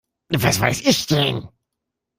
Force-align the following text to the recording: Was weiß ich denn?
Was 0.29 0.59
weiß 0.59 0.81
ich 0.81 1.05
denn? 1.05 1.47